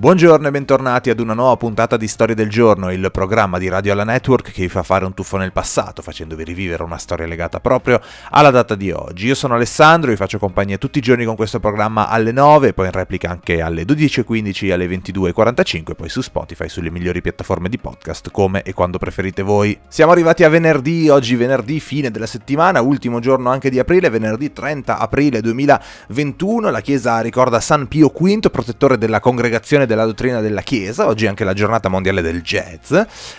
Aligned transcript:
Buongiorno 0.00 0.48
e 0.48 0.50
bentornati 0.50 1.10
ad 1.10 1.20
una 1.20 1.34
nuova 1.34 1.58
puntata 1.58 1.98
di 1.98 2.08
Storia 2.08 2.34
del 2.34 2.48
Giorno, 2.48 2.90
il 2.90 3.10
programma 3.12 3.58
di 3.58 3.68
Radio 3.68 3.92
Alla 3.92 4.02
Network 4.02 4.50
che 4.50 4.62
vi 4.62 4.68
fa 4.70 4.82
fare 4.82 5.04
un 5.04 5.12
tuffo 5.12 5.36
nel 5.36 5.52
passato, 5.52 6.00
facendovi 6.00 6.42
rivivere 6.42 6.82
una 6.82 6.96
storia 6.96 7.26
legata 7.26 7.60
proprio 7.60 8.00
alla 8.30 8.50
data 8.50 8.74
di 8.74 8.90
oggi. 8.92 9.26
Io 9.26 9.34
sono 9.34 9.56
Alessandro, 9.56 10.08
vi 10.08 10.16
faccio 10.16 10.38
compagnia 10.38 10.78
tutti 10.78 10.96
i 10.96 11.02
giorni 11.02 11.26
con 11.26 11.36
questo 11.36 11.60
programma 11.60 12.08
alle 12.08 12.32
9, 12.32 12.72
poi 12.72 12.86
in 12.86 12.92
replica 12.92 13.28
anche 13.28 13.60
alle 13.60 13.82
12.15 13.82 14.72
alle 14.72 14.86
22.45, 14.86 15.94
poi 15.94 16.08
su 16.08 16.22
Spotify, 16.22 16.70
sulle 16.70 16.90
migliori 16.90 17.20
piattaforme 17.20 17.68
di 17.68 17.76
podcast, 17.76 18.30
come 18.30 18.62
e 18.62 18.72
quando 18.72 18.96
preferite 18.96 19.42
voi. 19.42 19.78
Siamo 19.86 20.12
arrivati 20.12 20.44
a 20.44 20.48
venerdì, 20.48 21.10
oggi 21.10 21.36
venerdì, 21.36 21.78
fine 21.78 22.10
della 22.10 22.24
settimana, 22.24 22.80
ultimo 22.80 23.20
giorno 23.20 23.50
anche 23.50 23.68
di 23.68 23.78
aprile, 23.78 24.08
venerdì 24.08 24.50
30 24.50 24.98
aprile 24.98 25.42
2021, 25.42 26.70
la 26.70 26.80
Chiesa 26.80 27.20
ricorda 27.20 27.60
San 27.60 27.86
Pio 27.86 28.08
V, 28.08 28.48
protettore 28.50 28.96
della 28.96 29.20
congregazione 29.20 29.88
della 29.90 30.04
dottrina 30.04 30.40
della 30.40 30.60
Chiesa, 30.60 31.08
oggi 31.08 31.24
è 31.24 31.28
anche 31.28 31.42
la 31.42 31.52
giornata 31.52 31.88
mondiale 31.88 32.22
del 32.22 32.42
jazz, 32.42 32.94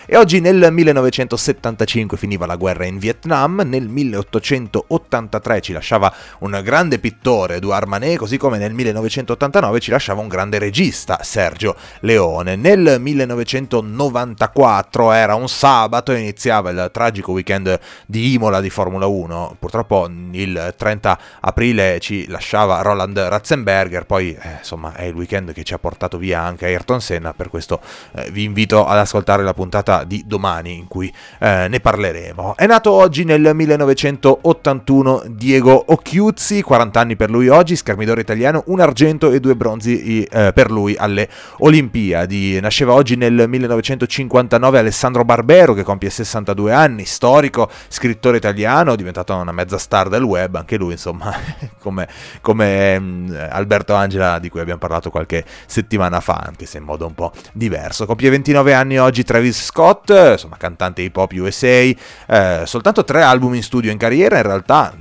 e 0.06 0.18
oggi 0.18 0.42
nel 0.42 0.68
1975 0.70 2.18
finiva 2.18 2.46
la 2.46 2.58
guerra 2.58 2.84
in 2.86 3.00
Vietnam, 3.00 3.64
nel 3.66 3.88
1883 3.88 5.62
ci 5.62 5.72
lasciava 5.72 6.14
un 6.40 6.60
grande 6.62 7.00
pittore, 7.00 7.56
Edouard 7.56 7.88
Manet, 7.88 8.18
così 8.18 8.36
come 8.36 8.58
nel 8.58 8.74
1989 8.74 9.80
ci 9.80 9.92
lasciava 9.92 10.20
un 10.20 10.28
grande 10.28 10.60
regista, 10.60 11.20
Sergio 11.22 11.78
Leone. 12.02 12.58
Nel 12.58 12.98
1994 13.00 15.14
era 15.14 15.36
un 15.36 15.48
sabato 15.48 16.12
e 16.12 16.20
iniziava 16.20 16.72
il 16.72 16.90
tragico 16.92 17.32
weekend 17.32 17.80
di 18.06 18.34
Imola 18.34 18.60
di 18.60 18.70
Formula 18.70 19.06
1, 19.06 19.56
purtroppo 19.58 20.10
il 20.32 20.74
30 20.76 21.18
aprile 21.40 21.98
ci 22.02 22.28
lasciava 22.28 22.82
Roland 22.82 23.18
Ratzenberger, 23.18 24.06
poi 24.06 24.34
eh, 24.34 24.58
insomma 24.60 24.94
è 24.96 25.04
il 25.04 25.16
weekend 25.16 25.54
che 25.54 25.64
ci 25.64 25.74
ha 25.74 25.80
portato 25.80 26.18
via 26.18 26.41
anche 26.44 26.66
Ayrton 26.66 27.02
Senna, 27.02 27.34
per 27.34 27.50
questo 27.50 27.80
eh, 28.14 28.30
vi 28.32 28.44
invito 28.44 28.86
ad 28.86 28.98
ascoltare 28.98 29.44
la 29.44 29.54
puntata 29.54 30.04
di 30.04 30.24
domani 30.26 30.76
in 30.76 30.88
cui 30.88 31.14
eh, 31.40 31.68
ne 31.70 31.80
parleremo. 31.80 32.56
È 32.56 32.66
nato 32.66 32.92
oggi 32.92 33.24
nel 33.24 33.52
1981 33.54 35.24
Diego 35.28 35.84
Occhiuzzi, 35.88 36.62
40 36.62 37.00
anni 37.00 37.16
per 37.16 37.30
lui 37.30 37.48
oggi, 37.48 37.76
schermidore 37.76 38.22
italiano, 38.22 38.64
un 38.68 38.80
argento 38.80 39.32
e 39.32 39.40
due 39.40 39.56
bronzi 39.56 40.24
eh, 40.24 40.52
per 40.54 40.72
lui 40.72 40.96
alle 40.98 41.30
Olimpiadi. 41.60 42.60
Nasceva 42.60 42.94
oggi 42.94 43.16
nel 43.16 43.46
1959 43.48 44.80
Alessandro 44.80 45.26
Barbero 45.26 45.74
che 45.74 45.84
compie 45.84 46.10
62 46.10 46.74
anni, 46.74 47.06
storico, 47.06 47.70
scrittore 47.88 48.38
italiano, 48.38 48.96
diventato 48.96 49.36
una 49.36 49.52
mezza 49.52 49.78
star 49.78 50.10
del 50.10 50.24
web, 50.24 50.56
anche 50.56 50.78
lui 50.78 50.94
insomma 50.94 51.34
come, 51.80 52.08
come 52.42 53.00
mm, 53.00 53.36
Alberto 53.50 53.94
Angela 53.94 54.40
di 54.40 54.50
cui 54.50 54.60
abbiamo 54.60 54.80
parlato 54.80 55.10
qualche 55.10 55.44
settimana 55.66 56.20
fa 56.20 56.31
fa, 56.32 56.44
anche 56.46 56.66
se 56.66 56.78
in 56.78 56.84
modo 56.84 57.06
un 57.06 57.14
po' 57.14 57.32
diverso. 57.52 58.06
Compie 58.06 58.30
29 58.30 58.74
anni 58.74 58.98
oggi 58.98 59.24
Travis 59.24 59.64
Scott, 59.64 60.10
insomma 60.10 60.58
cantante 60.58 61.02
hip 61.02 61.16
hop 61.18 61.32
USA, 61.34 61.68
eh, 61.68 62.64
soltanto 62.66 63.04
tre 63.04 63.22
album 63.22 63.56
in 63.56 63.64
studio 63.64 63.92
in 63.92 63.98
carriera, 63.98 64.38
in 64.38 64.44
realtà 64.44 64.94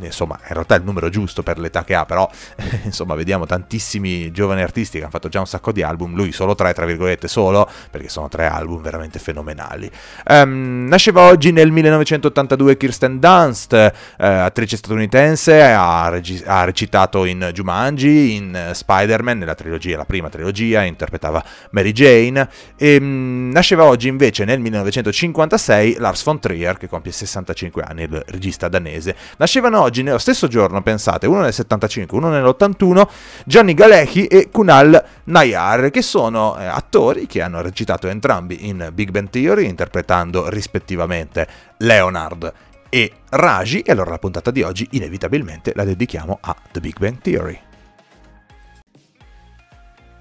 insomma 0.00 0.38
in 0.46 0.54
realtà 0.54 0.74
è 0.74 0.78
il 0.78 0.84
numero 0.84 1.08
giusto 1.08 1.42
per 1.42 1.58
l'età 1.58 1.84
che 1.84 1.94
ha, 1.94 2.04
però 2.04 2.28
insomma 2.84 3.14
vediamo 3.14 3.46
tantissimi 3.46 4.30
giovani 4.30 4.62
artisti 4.62 4.98
che 4.98 5.04
hanno 5.04 5.12
fatto 5.12 5.28
già 5.28 5.40
un 5.40 5.46
sacco 5.46 5.72
di 5.72 5.82
album, 5.82 6.14
lui 6.14 6.32
solo 6.32 6.54
tre, 6.54 6.72
tra 6.74 6.86
virgolette 6.86 7.28
solo, 7.28 7.68
perché 7.90 8.08
sono 8.08 8.28
tre 8.28 8.46
album 8.46 8.82
veramente 8.82 9.18
fenomenali. 9.18 9.90
Um, 10.28 10.86
nasceva 10.88 11.22
oggi 11.22 11.52
nel 11.52 11.70
1982 11.70 12.76
Kirsten 12.76 13.18
Dunst, 13.18 13.72
eh, 13.72 13.92
attrice 14.18 14.76
statunitense, 14.76 15.62
ha, 15.62 16.08
regi- 16.08 16.42
ha, 16.46 16.64
recitato 16.64 17.24
in 17.24 17.50
Jumanji, 17.52 18.34
in 18.34 18.70
Spider-Man, 18.72 19.38
nella 19.38 19.54
trilogia, 19.54 19.96
la 19.96 20.04
prima 20.04 20.28
trilogia, 20.28 20.82
interpretava 20.82 21.42
Mary 21.70 21.92
Jane, 21.92 22.48
e 22.76 22.96
um, 22.96 23.50
nasceva 23.52 23.84
oggi 23.84 24.08
invece 24.08 24.44
nel 24.44 24.60
1956 24.60 25.96
Lars 25.98 26.24
von 26.24 26.40
Trier, 26.40 26.76
che 26.76 26.88
compie 26.88 27.12
65 27.12 27.82
anni, 27.82 28.02
il 28.02 28.24
regista 28.26 28.68
danese. 28.68 29.16
Nascevano 29.38 29.85
oggi, 29.86 30.02
nello 30.02 30.18
stesso 30.18 30.48
giorno, 30.48 30.82
pensate, 30.82 31.26
uno 31.26 31.40
nel 31.40 31.52
75, 31.52 32.18
uno 32.18 32.28
nell'81, 32.28 33.06
Gianni 33.44 33.72
Galechi 33.72 34.26
e 34.26 34.48
Kunal 34.50 35.02
Nayar, 35.24 35.90
che 35.90 36.02
sono 36.02 36.58
eh, 36.58 36.64
attori 36.66 37.26
che 37.26 37.40
hanno 37.40 37.62
recitato 37.62 38.08
entrambi 38.08 38.68
in 38.68 38.90
Big 38.92 39.10
Bang 39.10 39.30
Theory, 39.30 39.66
interpretando 39.66 40.48
rispettivamente 40.48 41.46
Leonard 41.78 42.52
e 42.88 43.12
Raji, 43.30 43.80
e 43.80 43.92
allora 43.92 44.10
la 44.10 44.18
puntata 44.18 44.50
di 44.50 44.62
oggi 44.62 44.86
inevitabilmente 44.92 45.72
la 45.74 45.84
dedichiamo 45.84 46.38
a 46.40 46.54
The 46.70 46.80
Big 46.80 46.98
Bang 46.98 47.18
Theory. 47.20 47.65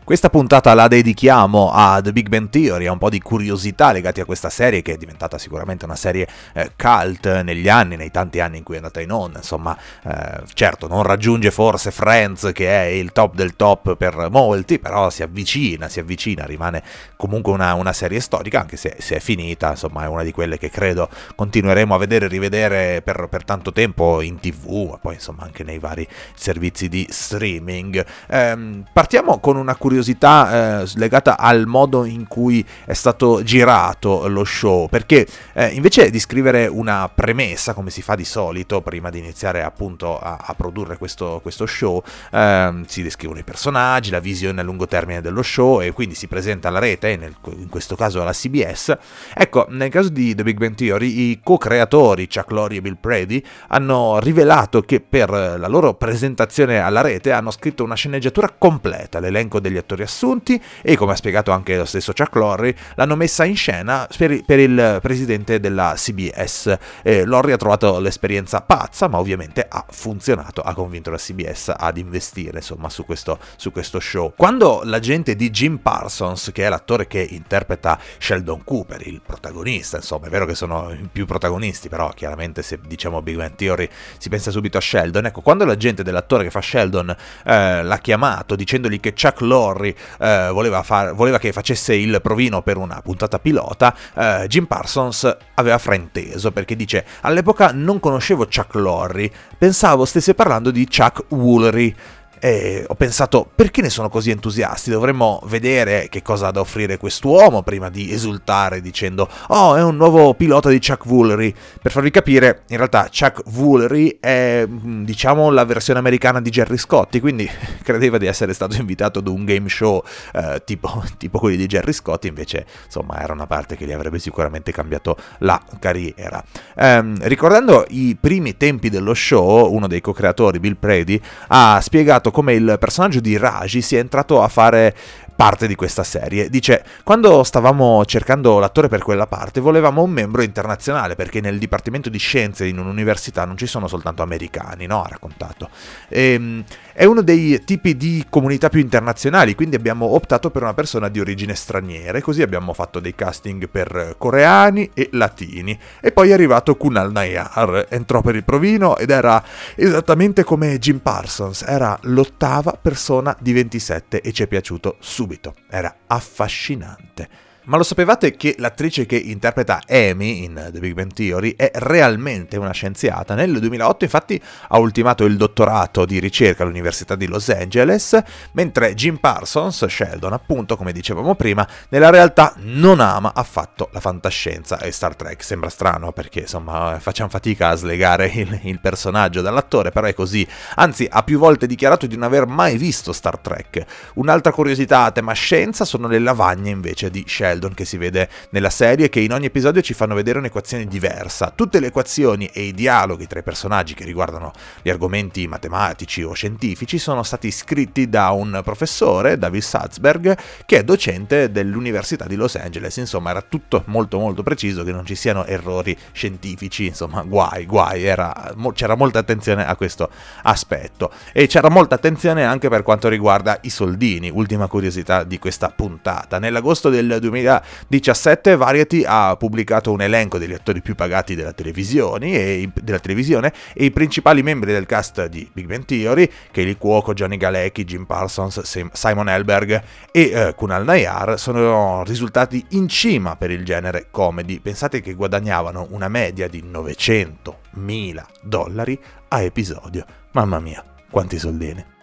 Questa 0.05 0.29
puntata 0.29 0.75
la 0.75 0.87
dedichiamo 0.87 1.71
a 1.73 1.99
The 1.99 2.13
Big 2.13 2.29
Bang 2.29 2.49
Theory, 2.49 2.85
a 2.85 2.91
un 2.91 2.99
po' 2.99 3.09
di 3.09 3.19
curiosità 3.19 3.91
legati 3.91 4.21
a 4.21 4.25
questa 4.25 4.51
serie 4.51 4.83
che 4.83 4.93
è 4.93 4.97
diventata 4.97 5.39
sicuramente 5.39 5.83
una 5.83 5.95
serie 5.95 6.27
eh, 6.53 6.73
cult 6.77 7.41
negli 7.41 7.67
anni, 7.67 7.95
nei 7.95 8.11
tanti 8.11 8.39
anni 8.39 8.59
in 8.59 8.63
cui 8.63 8.75
è 8.75 8.77
andata 8.77 9.01
in 9.01 9.11
onda, 9.11 9.39
insomma, 9.39 9.75
eh, 10.03 10.43
certo 10.53 10.87
non 10.87 11.01
raggiunge 11.01 11.49
forse 11.49 11.89
Friends 11.89 12.51
che 12.53 12.67
è 12.69 12.83
il 12.83 13.13
top 13.13 13.33
del 13.33 13.55
top 13.55 13.95
per 13.95 14.27
molti, 14.29 14.77
però 14.77 15.09
si 15.09 15.23
avvicina, 15.23 15.89
si 15.89 15.99
avvicina, 15.99 16.45
rimane 16.45 16.83
comunque 17.17 17.51
una, 17.51 17.73
una 17.73 17.91
serie 17.91 18.19
storica, 18.19 18.59
anche 18.59 18.77
se, 18.77 18.97
se, 18.99 19.15
è 19.15 19.19
finita, 19.19 19.71
insomma 19.71 20.03
è 20.03 20.07
una 20.07 20.21
di 20.21 20.31
quelle 20.31 20.59
che 20.59 20.69
credo 20.69 21.09
continueremo 21.33 21.95
a 21.95 21.97
vedere 21.97 22.25
e 22.25 22.29
rivedere 22.29 23.01
per, 23.01 23.25
per, 23.27 23.43
tanto 23.43 23.71
tempo 23.71 24.21
in 24.21 24.37
tv, 24.39 24.89
ma 24.91 24.97
poi 24.99 25.15
insomma 25.15 25.45
anche 25.45 25.63
nei 25.63 25.79
vari 25.79 26.07
servizi 26.35 26.89
di 26.89 27.07
streaming. 27.09 28.05
Eh, 28.27 28.83
partiamo 28.93 29.39
con 29.39 29.55
una 29.55 29.73
curiosità 29.75 29.93
curiosità 29.95 30.81
eh, 30.81 30.91
legata 30.95 31.37
al 31.37 31.65
modo 31.67 32.03
in 32.03 32.27
cui 32.27 32.65
è 32.85 32.93
stato 32.93 33.43
girato 33.43 34.27
lo 34.27 34.43
show, 34.43 34.89
perché 34.89 35.25
eh, 35.53 35.67
invece 35.67 36.09
di 36.09 36.19
scrivere 36.19 36.67
una 36.67 37.09
premessa, 37.13 37.73
come 37.73 37.89
si 37.89 38.01
fa 38.01 38.15
di 38.15 38.25
solito, 38.25 38.81
prima 38.81 39.09
di 39.09 39.19
iniziare 39.19 39.63
appunto 39.63 40.19
a, 40.19 40.37
a 40.41 40.53
produrre 40.53 40.97
questo, 40.97 41.39
questo 41.41 41.65
show, 41.65 42.03
eh, 42.31 42.81
si 42.87 43.03
descrivono 43.03 43.39
i 43.39 43.43
personaggi, 43.43 44.11
la 44.11 44.19
visione 44.19 44.59
a 44.59 44.63
lungo 44.63 44.85
termine 44.85 45.21
dello 45.21 45.41
show 45.41 45.81
e 45.81 45.93
quindi 45.93 46.13
si 46.15 46.27
presenta 46.27 46.67
alla 46.67 46.79
rete, 46.79 47.15
nel, 47.15 47.33
in 47.57 47.69
questo 47.69 47.95
caso 47.95 48.21
alla 48.21 48.33
CBS. 48.33 48.97
Ecco, 49.33 49.67
nel 49.69 49.89
caso 49.89 50.09
di 50.09 50.35
The 50.35 50.43
Big 50.43 50.57
Bang 50.57 50.75
Theory, 50.75 51.29
i 51.29 51.39
co-creatori 51.41 52.27
Chuck 52.27 52.51
Lorre 52.51 52.75
e 52.75 52.81
Bill 52.81 52.97
Prady 52.99 53.41
hanno 53.69 54.19
rivelato 54.19 54.81
che 54.81 54.99
per 54.99 55.29
la 55.29 55.67
loro 55.67 55.93
presentazione 55.93 56.79
alla 56.79 57.01
rete 57.01 57.31
hanno 57.31 57.51
scritto 57.51 57.83
una 57.83 57.95
sceneggiatura 57.95 58.53
completa, 58.57 59.19
l'elenco 59.19 59.61
degli 59.61 59.77
attori 59.77 59.84
assunti 59.93 60.61
e 60.81 60.95
come 60.95 61.13
ha 61.13 61.15
spiegato 61.15 61.51
anche 61.51 61.77
lo 61.77 61.85
stesso 61.85 62.13
Chuck 62.13 62.35
Lorre 62.35 62.75
l'hanno 62.95 63.15
messa 63.15 63.45
in 63.45 63.55
scena 63.55 64.07
per, 64.17 64.43
per 64.45 64.59
il 64.59 64.99
presidente 65.01 65.59
della 65.59 65.93
CBS. 65.95 66.77
Eh, 67.03 67.25
Lorre 67.25 67.53
ha 67.53 67.57
trovato 67.57 67.99
l'esperienza 67.99 68.61
pazza 68.61 69.07
ma 69.07 69.19
ovviamente 69.19 69.65
ha 69.67 69.85
funzionato, 69.89 70.61
ha 70.61 70.73
convinto 70.73 71.09
la 71.09 71.17
CBS 71.17 71.73
ad 71.75 71.97
investire 71.97 72.57
insomma 72.57 72.89
su 72.89 73.05
questo, 73.05 73.39
su 73.55 73.71
questo 73.71 73.99
show. 73.99 74.33
Quando 74.35 74.81
l'agente 74.83 75.35
di 75.35 75.49
Jim 75.49 75.77
Parsons, 75.77 76.51
che 76.53 76.65
è 76.65 76.69
l'attore 76.69 77.07
che 77.07 77.21
interpreta 77.21 77.99
Sheldon 78.17 78.63
Cooper, 78.63 79.05
il 79.07 79.21
protagonista, 79.25 79.97
insomma 79.97 80.27
è 80.27 80.29
vero 80.29 80.45
che 80.45 80.55
sono 80.55 80.95
più 81.11 81.25
protagonisti, 81.25 81.89
però 81.89 82.09
chiaramente 82.09 82.61
se 82.61 82.79
diciamo 82.85 83.21
Big 83.21 83.35
Bang 83.35 83.55
Theory 83.55 83.87
si 84.17 84.29
pensa 84.29 84.51
subito 84.51 84.77
a 84.77 84.81
Sheldon, 84.81 85.27
ecco 85.27 85.41
quando 85.41 85.65
l'agente 85.65 86.03
dell'attore 86.03 86.43
che 86.43 86.49
fa 86.49 86.61
Sheldon 86.61 87.09
eh, 87.45 87.83
l'ha 87.83 87.97
chiamato 87.99 88.55
dicendogli 88.55 88.99
che 88.99 89.13
Chuck 89.13 89.41
Lorre 89.41 89.74
Lorry 89.75 89.95
eh, 90.19 90.49
voleva, 90.51 90.81
far, 90.83 91.13
voleva, 91.13 91.37
che 91.37 91.51
facesse 91.51 91.93
il 91.93 92.19
provino 92.21 92.61
per 92.61 92.77
una 92.77 93.01
puntata 93.01 93.39
pilota, 93.39 93.95
eh, 94.15 94.45
Jim 94.47 94.65
Parsons 94.65 95.37
aveva 95.55 95.77
frainteso 95.77 96.51
perché 96.51 96.75
dice 96.75 97.05
all'epoca 97.21 97.71
non 97.73 97.99
conoscevo 97.99 98.45
Chuck 98.45 98.75
Lorre, 98.75 99.29
pensavo 99.57 100.05
stesse 100.05 100.33
parlando 100.33 100.71
di 100.71 100.87
Chuck 100.87 101.25
Woolery. 101.29 101.95
E 102.39 102.85
ho 102.87 102.95
pensato, 102.95 103.49
perché 103.53 103.81
ne 103.81 103.89
sono 103.89 104.09
così 104.09 104.29
entusiasti? 104.29 104.89
Dovremmo 104.89 105.41
vedere 105.45 106.07
che 106.09 106.21
cosa 106.21 106.47
ha 106.47 106.51
da 106.51 106.59
offrire 106.59 106.97
quest'uomo 106.97 107.63
prima 107.63 107.89
di 107.89 108.11
esultare 108.11 108.81
dicendo, 108.81 109.27
oh, 109.47 109.75
è 109.75 109.83
un 109.83 109.95
nuovo 109.95 110.33
pilota 110.33 110.69
di 110.69 110.79
Chuck 110.79 111.05
Woolery. 111.05 111.53
Per 111.81 111.91
farvi 111.91 112.11
capire, 112.11 112.63
in 112.67 112.77
realtà 112.77 113.09
Chuck 113.11 113.41
Woolery 113.53 114.17
è, 114.19 114.65
mm, 114.67 115.03
diciamo, 115.03 115.49
la 115.49 115.65
versione 115.65 115.99
americana 115.99 116.41
di 116.41 116.49
Jerry 116.49 116.77
Scotti, 116.77 117.19
quindi 117.19 117.49
credeva 117.83 118.17
di 118.17 118.25
essere 118.25 118.53
stato 118.53 118.75
invitato 118.75 119.19
ad 119.19 119.27
un 119.27 119.45
game 119.45 119.69
show 119.69 120.03
eh, 120.33 120.61
tipo, 120.65 121.03
tipo 121.17 121.39
quelli 121.39 121.57
di 121.57 121.65
Jerry 121.65 121.93
Scotti, 121.93 122.27
invece, 122.27 122.65
insomma, 122.85 123.19
era 123.21 123.33
una 123.33 123.47
parte 123.47 123.75
che 123.75 123.85
gli 123.85 123.91
avrebbe 123.91 124.19
sicuramente 124.19 124.71
cambiato 124.71 125.17
la 125.39 125.61
carriera. 125.79 126.43
Um, 126.75 127.17
ricordando 127.21 127.85
i 127.89 128.17
primi 128.19 128.57
tempi 128.57 128.89
dello 128.89 129.13
show, 129.13 129.73
uno 129.73 129.87
dei 129.87 130.01
co-creatori, 130.01 130.59
Bill 130.59 130.77
Prady, 130.77 131.19
ha 131.47 131.79
spiegato 131.81 132.24
come 132.31 132.53
il 132.53 132.77
personaggio 132.79 133.19
di 133.19 133.37
Raji 133.37 133.81
sia 133.81 133.99
entrato 133.99 134.41
a 134.41 134.47
fare 134.47 134.95
parte 135.35 135.67
di 135.67 135.75
questa 135.75 136.03
serie. 136.03 136.49
Dice, 136.49 136.83
quando 137.03 137.43
stavamo 137.43 138.03
cercando 138.05 138.57
l'attore 138.57 138.87
per 138.87 139.03
quella 139.03 139.27
parte, 139.27 139.59
volevamo 139.59 140.01
un 140.01 140.11
membro 140.11 140.41
internazionale, 140.41 141.15
perché 141.15 141.41
nel 141.41 141.59
Dipartimento 141.59 142.09
di 142.09 142.17
Scienze 142.17 142.65
in 142.65 142.79
un'università 142.79 143.45
non 143.45 143.57
ci 143.57 143.67
sono 143.67 143.87
soltanto 143.87 144.21
americani, 144.21 144.85
no? 144.85 145.03
Ha 145.03 145.07
raccontato. 145.09 145.69
E, 146.07 146.33
ehm, 146.33 146.63
è 146.93 147.03
uno 147.03 147.21
dei 147.21 147.61
tipi 147.65 147.97
di 147.97 148.25
comunità 148.29 148.69
più 148.69 148.79
internazionali, 148.79 149.53
quindi 149.53 149.75
abbiamo 149.75 150.15
optato 150.15 150.49
per 150.49 150.61
una 150.61 150.73
persona 150.73 151.09
di 151.09 151.19
origine 151.19 151.53
straniera 151.53 152.17
e 152.17 152.21
così 152.21 152.41
abbiamo 152.41 152.71
fatto 152.71 153.01
dei 153.01 153.13
casting 153.13 153.67
per 153.67 154.15
coreani 154.17 154.91
e 154.93 155.09
latini. 155.11 155.77
E 155.99 156.13
poi 156.13 156.29
è 156.29 156.33
arrivato 156.33 156.75
Kunal 156.75 157.11
Nayar, 157.11 157.87
entrò 157.89 158.21
per 158.21 158.35
il 158.35 158.45
provino 158.45 158.95
ed 158.97 159.09
era 159.09 159.43
esattamente 159.75 160.45
come 160.45 160.79
Jim 160.79 160.99
Parsons, 160.99 161.63
era 161.67 161.99
l'ottava 162.15 162.71
persona 162.81 163.35
di 163.39 163.51
27 163.51 164.21
e 164.21 164.31
ci 164.31 164.43
è 164.43 164.47
piaciuto 164.47 164.95
subito, 164.99 165.53
era 165.69 165.93
affascinante. 166.07 167.29
Ma 167.67 167.77
lo 167.77 167.83
sapevate 167.83 168.35
che 168.35 168.53
l'attrice 168.59 169.07
che 169.07 169.15
interpreta 169.15 169.81
Amy 169.87 170.43
in 170.43 170.69
The 170.71 170.79
Big 170.79 170.93
Bang 170.93 171.11
Theory 171.11 171.55
è 171.57 171.71
realmente 171.73 172.57
una 172.57 172.71
scienziata? 172.71 173.33
Nel 173.33 173.57
2008 173.57 174.03
infatti 174.03 174.39
ha 174.67 174.77
ultimato 174.77 175.25
il 175.25 175.35
dottorato 175.35 176.05
di 176.05 176.19
ricerca 176.19 176.61
all'Università 176.61 177.15
di 177.15 177.25
Los 177.25 177.49
Angeles, 177.49 178.21
mentre 178.51 178.93
Jim 178.93 179.17
Parsons, 179.17 179.83
Sheldon 179.83 180.33
appunto, 180.33 180.77
come 180.77 180.91
dicevamo 180.91 181.33
prima, 181.33 181.67
nella 181.89 182.11
realtà 182.11 182.53
non 182.57 182.99
ama 182.99 183.31
affatto 183.33 183.89
la 183.93 183.99
fantascienza 183.99 184.77
e 184.77 184.91
Star 184.91 185.15
Trek. 185.15 185.43
Sembra 185.43 185.69
strano 185.69 186.11
perché 186.11 186.41
insomma 186.41 186.99
facciamo 186.99 187.31
fatica 187.31 187.69
a 187.69 187.75
slegare 187.75 188.27
il, 188.27 188.59
il 188.61 188.79
personaggio 188.79 189.41
dall'attore, 189.41 189.89
però 189.89 190.05
è 190.05 190.13
così. 190.13 190.47
Anzi, 190.75 191.07
ha 191.09 191.23
più 191.23 191.39
volte 191.39 191.65
dichiarato 191.65 192.05
di 192.05 192.13
non 192.13 192.25
aver 192.25 192.45
mai 192.45 192.77
visto 192.77 193.11
Star 193.11 193.39
Trek. 193.39 193.83
Un'altra 194.15 194.51
curiosità 194.51 195.05
a 195.05 195.11
tema 195.11 195.33
scienza 195.33 195.83
sono 195.83 196.07
le 196.07 196.19
lavagne 196.19 196.69
invece 196.69 197.09
di 197.09 197.23
Sheldon 197.25 197.53
Sheldon 197.55 197.73
che 197.73 197.85
si 197.85 197.97
vede 197.97 198.29
nella 198.49 198.69
serie 198.69 199.09
che 199.09 199.19
in 199.19 199.31
ogni 199.31 199.45
episodio 199.45 199.81
ci 199.81 199.93
fanno 199.93 200.13
vedere 200.13 200.39
un'equazione 200.39 200.85
diversa. 200.85 201.51
Tutte 201.55 201.79
le 201.79 201.87
equazioni 201.87 202.47
e 202.47 202.63
i 202.63 202.73
dialoghi 202.73 203.27
tra 203.27 203.39
i 203.39 203.43
personaggi 203.43 203.93
che 203.93 204.03
riguardano 204.03 204.51
gli 204.81 204.89
argomenti 204.89 205.47
matematici 205.47 206.21
o 206.23 206.33
scientifici 206.33 206.97
sono 206.97 207.23
stati 207.23 207.51
scritti 207.51 208.09
da 208.09 208.31
un 208.31 208.61
professore, 208.63 209.37
David 209.37 209.61
Salzberg, 209.61 210.37
che 210.65 210.79
è 210.79 210.83
docente 210.83 211.51
dell'Università 211.51 212.25
di 212.25 212.35
Los 212.35 212.55
Angeles. 212.55 212.97
Insomma, 212.97 213.29
era 213.29 213.41
tutto 213.41 213.83
molto 213.87 214.19
molto 214.19 214.43
preciso, 214.43 214.83
che 214.83 214.91
non 214.91 215.05
ci 215.05 215.15
siano 215.15 215.45
errori 215.45 215.97
scientifici, 216.11 216.87
insomma, 216.87 217.23
guai, 217.23 217.65
guai, 217.65 218.03
era, 218.03 218.53
c'era 218.73 218.95
molta 218.95 219.19
attenzione 219.19 219.65
a 219.65 219.75
questo 219.75 220.09
aspetto. 220.43 221.11
E 221.31 221.47
c'era 221.47 221.69
molta 221.69 221.95
attenzione 221.95 222.43
anche 222.43 222.69
per 222.69 222.83
quanto 222.83 223.07
riguarda 223.07 223.59
i 223.61 223.69
soldini, 223.69 224.29
ultima 224.29 224.67
curiosità 224.67 225.23
di 225.23 225.39
questa 225.39 225.69
puntata. 225.69 226.39
Nell'agosto 226.39 226.89
del 226.89 227.17
2000 227.19 227.44
2017 227.45 228.55
Variety 228.55 229.03
ha 229.05 229.35
pubblicato 229.37 229.91
un 229.91 230.01
elenco 230.01 230.37
degli 230.37 230.53
attori 230.53 230.81
più 230.81 230.95
pagati 230.95 231.35
della 231.35 231.53
televisione 231.53 232.31
e, 232.31 232.69
della 232.73 232.99
televisione, 232.99 233.53
e 233.73 233.85
i 233.85 233.91
principali 233.91 234.43
membri 234.43 234.71
del 234.71 234.85
cast 234.85 235.27
di 235.27 235.49
Big 235.53 235.65
Bang 235.67 235.85
Theory, 235.85 236.29
Kaylee 236.51 236.77
Cuoco, 236.77 237.13
Johnny 237.13 237.37
Galecki, 237.37 237.85
Jim 237.85 238.05
Parsons, 238.05 238.61
Simon 238.91 239.29
Elberg 239.29 239.81
e 240.11 240.21
eh, 240.21 240.53
Kunal 240.55 240.83
Nayar, 240.83 241.39
sono 241.39 242.03
risultati 242.03 242.63
in 242.69 242.87
cima 242.87 243.35
per 243.35 243.51
il 243.51 243.63
genere 243.63 244.07
comedy. 244.11 244.59
Pensate 244.59 245.01
che 245.01 245.13
guadagnavano 245.13 245.87
una 245.91 246.07
media 246.07 246.47
di 246.47 246.63
900.000 246.63 248.23
dollari 248.41 248.99
a 249.29 249.41
episodio. 249.41 250.05
Mamma 250.31 250.59
mia, 250.59 250.83
quanti 251.09 251.39
soldini. 251.39 251.94